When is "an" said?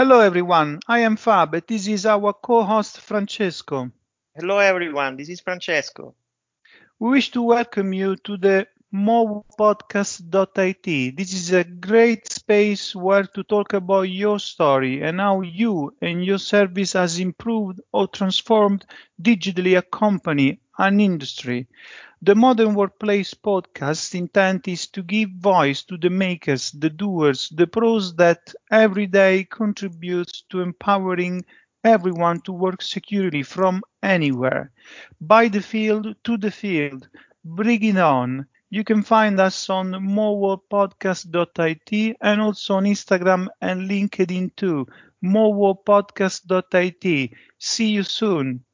20.80-21.00